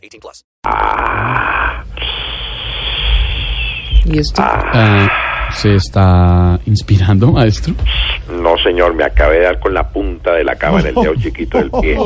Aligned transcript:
18 0.00 0.20
plus. 0.20 0.44
¿Y 4.06 4.18
esto? 4.18 4.42
Ah, 4.42 5.08
¿Se 5.52 5.74
está 5.74 6.58
inspirando, 6.66 7.32
maestro? 7.32 7.74
No, 8.30 8.56
señor, 8.58 8.94
me 8.94 9.04
acabé 9.04 9.38
de 9.40 9.44
dar 9.44 9.58
con 9.60 9.74
la 9.74 9.88
punta 9.88 10.32
de 10.34 10.44
la 10.44 10.56
cama 10.56 10.80
en 10.80 10.86
el 10.88 10.94
dedo 10.94 11.14
chiquito 11.20 11.58
del 11.58 11.70
pie. 11.70 11.96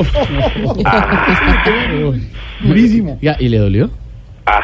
Durísimo. 2.61 3.19
Ya, 3.21 3.37
¿Y 3.39 3.49
le 3.49 3.59
dolió? 3.59 3.91
Ah, 4.47 4.61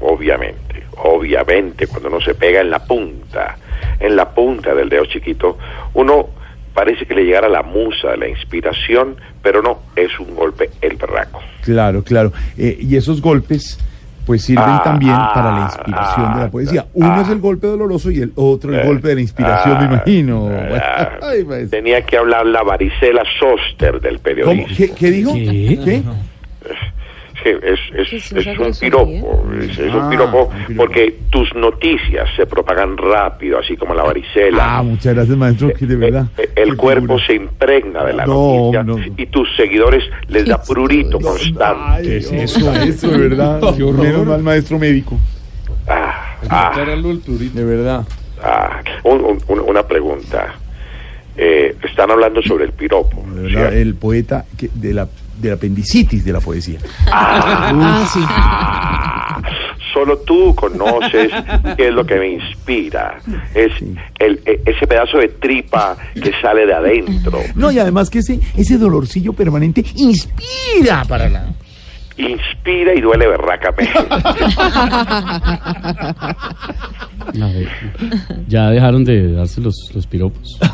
obviamente, 0.00 0.84
obviamente, 0.96 1.86
cuando 1.86 2.08
uno 2.08 2.20
se 2.20 2.34
pega 2.34 2.60
en 2.60 2.70
la 2.70 2.78
punta, 2.78 3.56
en 4.00 4.16
la 4.16 4.28
punta 4.30 4.74
del 4.74 4.88
dedo 4.88 5.04
chiquito, 5.06 5.58
uno 5.94 6.28
parece 6.76 7.06
que 7.06 7.14
le 7.14 7.24
llegara 7.24 7.48
la 7.48 7.62
musa, 7.62 8.14
la 8.16 8.28
inspiración, 8.28 9.16
pero 9.42 9.62
no, 9.62 9.78
es 9.96 10.10
un 10.20 10.34
golpe 10.36 10.70
el 10.82 10.96
berraco. 10.96 11.40
Claro, 11.64 12.04
claro. 12.04 12.32
Eh, 12.56 12.76
y 12.80 12.94
esos 12.94 13.20
golpes 13.20 13.78
pues 14.26 14.42
sirven 14.42 14.64
Ah, 14.66 14.80
también 14.84 15.12
ah, 15.14 15.30
para 15.32 15.52
la 15.52 15.60
inspiración 15.62 16.34
de 16.34 16.40
ah, 16.40 16.44
la 16.44 16.50
poesía. 16.50 16.86
Uno 16.94 17.14
ah. 17.16 17.22
es 17.22 17.28
el 17.28 17.38
golpe 17.38 17.66
doloroso 17.68 18.10
y 18.10 18.20
el 18.20 18.32
otro 18.34 18.74
el 18.74 18.80
Eh, 18.80 18.86
golpe 18.86 19.08
de 19.08 19.14
la 19.14 19.20
inspiración, 19.20 19.78
me 19.78 19.84
ah, 19.84 19.88
imagino. 19.92 20.50
ah, 20.50 21.08
Ay. 21.22 21.44
Tenía 21.70 22.02
que 22.02 22.16
hablar 22.16 22.44
la 22.46 22.62
varicela 22.62 23.22
Soster 23.38 24.00
del 24.00 24.14
¿Cómo? 24.14 24.22
periodismo. 24.24 24.66
¿Qué, 24.76 24.90
qué 24.92 25.10
dijo? 25.12 25.32
¿Qué? 25.32 25.42
Sí, 25.84 26.02
es, 27.52 27.80
es, 27.94 28.08
¿Qué 28.10 28.16
es 28.16 28.32
es 28.32 28.46
un 28.46 28.54
grosería? 28.54 28.78
piropo, 28.98 29.44
es, 29.60 29.78
es 29.78 29.94
un 29.94 30.00
Ah, 30.02 30.10
piropo 30.10 30.44
un 30.44 30.64
piropo. 30.66 30.74
porque 30.76 31.14
tus 31.30 31.54
noticias 31.54 32.28
se 32.36 32.46
propagan 32.46 32.96
rápido, 32.96 33.58
así 33.58 33.76
como 33.76 33.94
la 33.94 34.02
varicela. 34.04 34.78
Ah, 34.78 34.82
muchas 34.82 35.14
gracias, 35.14 35.36
maestro, 35.36 35.72
que 35.72 35.86
de 35.86 35.96
verdad. 35.96 36.26
Eh, 36.38 36.42
eh, 36.42 36.50
el 36.56 36.70
Qué 36.70 36.76
cuerpo 36.76 37.18
figura. 37.18 37.26
se 37.26 37.34
impregna 37.34 38.04
de 38.04 38.12
la 38.12 38.26
No, 38.26 38.70
noticia 38.72 38.82
no. 38.82 38.98
y 39.16 39.26
tus 39.26 39.48
seguidores 39.56 40.04
les 40.28 40.46
da 40.46 40.62
prurito 40.62 41.18
constante. 41.20 41.64
Ay, 41.64 42.12
eso, 42.16 42.34
eso, 42.34 43.08
de 43.10 43.18
verdad. 43.28 43.60
Menos 43.78 44.26
mal, 44.26 44.42
maestro 44.42 44.78
médico. 44.78 45.18
Ah, 45.88 46.36
ah, 46.48 46.72
De 46.76 47.64
verdad. 47.64 48.04
ah. 48.42 48.80
Un- 49.04 49.20
un- 49.24 49.38
un- 49.48 49.60
una 49.60 49.82
pregunta. 49.86 50.54
Eh, 51.38 51.76
están 51.84 52.10
hablando 52.10 52.40
sobre 52.42 52.64
el 52.64 52.72
piropo. 52.72 53.22
De 53.34 53.42
verdad, 53.42 53.58
¿cierto? 53.60 53.76
el 53.76 53.94
poeta 53.94 54.44
que- 54.56 54.70
de 54.74 54.94
la, 54.94 55.06
de 55.38 55.48
la 55.48 55.54
apendicitis 55.54 56.24
de 56.24 56.32
la 56.32 56.40
poesía. 56.40 56.78
Ah, 57.10 58.06
sí. 58.12 58.20
Solo 59.92 60.18
tú 60.18 60.54
conoces 60.54 61.32
qué 61.76 61.88
es 61.88 61.94
lo 61.94 62.04
que 62.04 62.16
me 62.16 62.28
inspira. 62.32 63.18
Es 63.54 63.72
el, 64.18 64.40
e- 64.44 64.60
ese 64.66 64.86
pedazo 64.86 65.16
de 65.18 65.28
tripa 65.28 65.96
que 66.14 66.32
sale 66.42 66.66
de 66.66 66.74
adentro. 66.74 67.40
No, 67.54 67.70
y 67.72 67.78
además 67.78 68.10
que 68.10 68.18
ese, 68.18 68.38
ese 68.56 68.76
dolorcillo 68.76 69.32
permanente 69.32 69.82
inspira 69.94 71.04
para 71.08 71.30
la... 71.30 71.46
Inspira 72.18 72.94
y 72.94 73.00
duele 73.02 73.26
berracamente. 73.26 73.92
¿Ya 78.48 78.70
dejaron 78.70 79.04
de 79.04 79.32
darse 79.32 79.60
los, 79.60 79.74
los 79.94 80.06
piropos? 80.06 80.58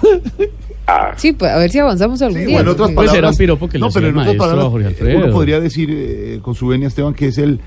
Ah, 0.87 1.12
Sí, 1.16 1.32
pues 1.32 1.50
a 1.50 1.56
ver 1.59 1.70
si 1.70 1.78
avanzamos 1.78 2.20
algún 2.22 2.41
Sí, 2.41 2.47
día. 2.47 2.59
o 2.59 2.60
en 2.60 2.69
otras 2.69 2.88
Pues 2.91 2.97
palabras, 3.06 3.19
era 3.19 3.28
un 3.31 3.37
piropo 3.37 3.69
que 3.69 3.78
le 3.78 3.84
no, 3.87 3.91
pero 3.93 4.09
en 4.09 4.19
otras 4.19 4.37
palabras, 4.37 4.93
eh, 5.00 5.15
uno 5.16 5.32
podría 5.32 5.60
decir 5.60 5.88
eh, 5.93 6.38
con 6.43 6.54
su 6.54 6.66
venia 6.66 6.88
Esteban 6.88 7.15
que 7.15 7.28
es 7.28 7.38
el 7.38 7.60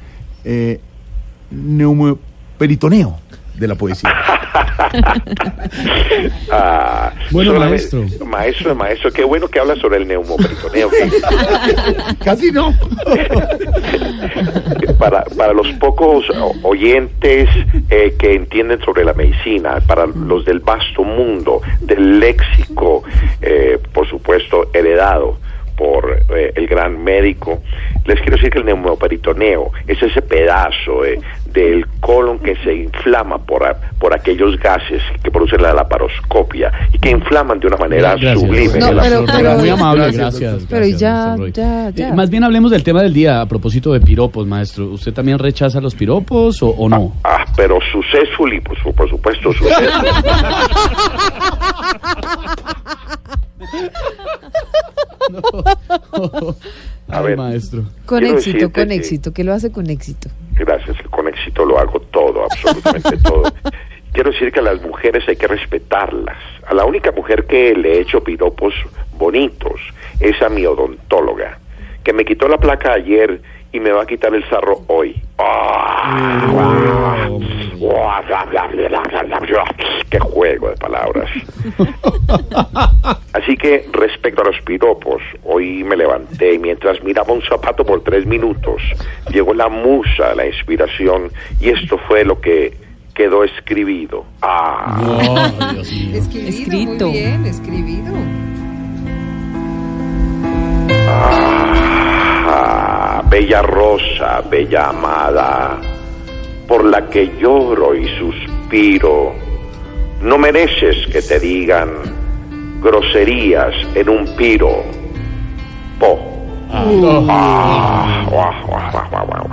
eh, 0.43 0.79
neumoperitoneo 1.51 3.17
de 3.57 3.67
la 3.67 3.75
poesía. 3.75 4.13
Ah, 6.51 7.11
Bueno, 7.31 7.53
maestro. 7.53 8.05
Maestro, 8.25 8.75
maestro, 8.75 9.11
qué 9.11 9.23
bueno 9.23 9.47
que 9.47 9.59
habla 9.59 9.75
sobre 9.75 9.97
el 9.97 10.07
neumoperitoneo. 10.07 10.89
Casi 12.23 12.51
no. 12.51 12.73
para, 14.99 15.23
para 15.23 15.53
los 15.53 15.67
pocos 15.73 16.25
oyentes 16.63 17.49
eh, 17.89 18.15
que 18.17 18.33
entienden 18.33 18.81
sobre 18.81 19.03
la 19.05 19.13
medicina, 19.13 19.81
para 19.87 20.05
los 20.07 20.45
del 20.45 20.59
vasto 20.59 21.03
mundo, 21.03 21.61
del 21.81 22.19
léxico, 22.19 23.03
eh, 23.41 23.79
por 23.93 24.07
supuesto, 24.07 24.69
heredado 24.73 25.37
por 25.77 26.23
eh, 26.29 26.53
el 26.55 26.67
gran 26.67 27.03
médico, 27.03 27.61
les 28.05 28.19
quiero 28.21 28.35
decir 28.37 28.49
que 28.51 28.59
el 28.59 28.65
neumoperitoneo 28.65 29.71
es 29.87 30.01
ese 30.01 30.21
pedazo 30.21 31.03
eh, 31.05 31.19
del 31.51 31.85
colon 32.01 32.39
que 32.39 32.55
se 32.57 32.73
inflama 32.73 33.37
por, 33.39 33.65
a- 33.65 33.75
por 33.99 34.13
aquellos 34.13 34.57
gases 34.59 35.01
que 35.23 35.31
producen 35.31 35.61
la 35.61 35.73
laparoscopia 35.73 36.71
y 36.93 36.99
que 36.99 37.09
inflaman 37.11 37.59
de 37.59 37.67
una 37.67 37.77
manera 37.77 38.11
Gracias. 38.15 38.39
sublime. 38.41 38.79
No, 38.79 39.01
pero- 39.01 39.25
pero- 39.25 39.57
Muy 39.57 39.69
amable, 39.69 40.11
Gracias. 40.11 40.65
Pero 40.69 40.85
ya, 40.87 41.35
ya, 41.53 41.89
ya. 41.91 42.09
Eh, 42.09 42.13
Más 42.13 42.29
bien 42.29 42.43
hablemos 42.43 42.71
del 42.71 42.83
tema 42.83 43.01
del 43.01 43.13
día 43.13 43.41
a 43.41 43.45
propósito 43.47 43.93
de 43.93 44.01
piropos, 44.01 44.45
maestro. 44.45 44.85
¿Usted 44.91 45.13
también 45.13 45.39
rechaza 45.39 45.79
los 45.81 45.95
piropos 45.95 46.61
o, 46.61 46.69
o 46.69 46.89
no? 46.89 47.13
Ah, 47.23 47.45
pero 47.55 47.79
successfully, 47.91 48.59
pues, 48.61 48.77
por 48.95 49.09
supuesto, 49.09 49.51
successfully. 49.53 50.09
A 57.09 57.19
Ay, 57.19 57.25
ver. 57.27 57.37
maestro. 57.37 57.83
Con 58.05 58.23
éxito, 58.25 58.71
con 58.71 58.87
que- 58.89 58.95
éxito, 58.95 59.31
que 59.33 59.43
lo 59.43 59.53
hace 59.53 59.71
con 59.71 59.89
éxito. 59.89 60.29
Gracias, 60.53 60.97
con 61.11 61.27
éxito 61.27 61.65
lo 61.65 61.77
hago 61.79 61.99
todo, 62.11 62.45
absolutamente 62.45 63.17
todo. 63.17 63.43
Quiero 64.11 64.31
decir 64.31 64.51
que 64.51 64.59
a 64.59 64.63
las 64.63 64.81
mujeres 64.81 65.23
hay 65.27 65.35
que 65.35 65.47
respetarlas. 65.47 66.37
A 66.67 66.73
la 66.73 66.85
única 66.85 67.11
mujer 67.11 67.45
que 67.45 67.75
le 67.75 67.95
he 67.97 67.99
hecho 68.01 68.23
piropos 68.23 68.73
bonitos 69.17 69.79
es 70.19 70.41
a 70.41 70.47
mi 70.49 70.65
odontóloga, 70.65 71.59
que 72.03 72.13
me 72.13 72.23
quitó 72.25 72.47
la 72.47 72.57
placa 72.57 72.93
ayer 72.93 73.41
y 73.73 73.79
me 73.81 73.91
va 73.91 74.03
a 74.03 74.05
quitar 74.07 74.33
el 74.33 74.47
sarro 74.49 74.83
hoy. 74.87 75.21
Ah, 75.37 77.27
¡Qué 80.09 80.19
juego 80.19 80.69
de 80.69 80.75
palabras! 80.77 81.29
Así 83.33 83.55
que 83.57 83.87
respecto 83.91 84.41
a 84.41 84.45
los 84.45 84.61
piropos, 84.61 85.21
hoy 85.43 85.83
me 85.83 85.95
levanté 85.95 86.53
y 86.53 86.59
mientras 86.59 87.03
miraba 87.03 87.33
un 87.33 87.41
zapato 87.41 87.83
por 87.85 88.01
tres 88.03 88.25
minutos, 88.25 88.81
llegó 89.31 89.53
la 89.53 89.67
musa, 89.67 90.33
la 90.35 90.45
inspiración, 90.45 91.31
y 91.59 91.69
esto 91.69 91.97
fue 92.07 92.23
lo 92.23 92.39
que 92.39 92.73
quedó 93.13 93.43
escribido. 93.43 94.25
Ah, 94.41 95.73
Escrito. 96.13 96.47
Escrito. 96.47 97.07
Muy 97.07 97.17
bien, 97.19 97.45
escribido. 97.45 98.13
ah, 102.47 103.21
bella 103.29 103.61
rosa, 103.61 104.41
bella 104.49 104.89
amada, 104.89 105.79
por 106.67 106.83
la 106.85 107.09
que 107.09 107.37
lloro 107.39 107.95
y 107.95 108.07
suspiro, 108.17 109.33
no 110.21 110.37
mereces 110.37 111.07
que 111.07 111.21
te 111.21 111.39
digan 111.39 111.89
groserías 112.81 113.73
en 113.95 114.09
un 114.09 114.35
piro. 114.35 114.83
Po. 115.99 116.19
Ah, 116.71 118.25
guau. 118.29 119.49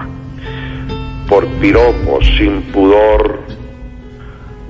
Por 1.29 1.47
piropos 1.61 2.27
sin 2.37 2.63
pudor, 2.73 3.41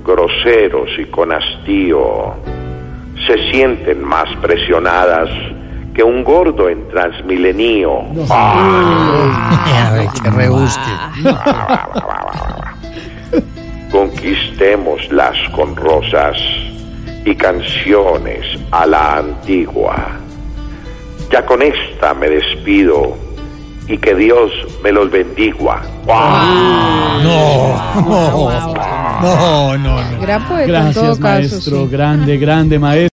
groseros 0.05 0.91
y 0.99 1.07
con 1.07 1.33
hastío, 1.33 2.35
se 3.27 3.51
sienten 3.51 4.05
más 4.05 4.29
presionadas 4.37 5.29
que 5.95 6.03
un 6.03 6.25
gordo 6.25 6.69
en 6.69 6.89
transmilenio. 6.89 8.01
Ah, 8.31 9.93
Conquistémoslas 13.91 15.37
con 15.55 15.77
rosas 15.77 16.37
y 17.25 17.35
canciones 17.35 18.45
a 18.71 18.87
la 18.87 19.19
antigua. 19.19 19.97
Ya 21.31 21.45
con 21.45 21.61
esta 21.63 22.15
me 22.15 22.29
despido 22.29 23.17
y 23.89 23.99
que 23.99 24.15
Dios 24.15 24.51
me 24.83 24.93
los 24.93 25.11
bendigua. 25.11 25.83
Gran 30.21 30.49
poeta 30.49 30.63
en 30.63 30.69
Gracias, 30.69 30.95
todo 30.95 31.11
caso. 31.19 31.21
maestro. 31.21 31.77
sí. 31.83 31.89
Grande, 31.91 32.39
grande, 32.39 32.79
maestro. 32.79 33.09